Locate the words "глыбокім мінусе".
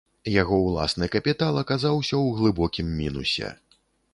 2.39-3.53